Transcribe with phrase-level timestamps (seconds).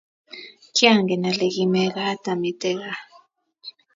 [0.75, 3.01] kiangen ale ki mekat amite gaa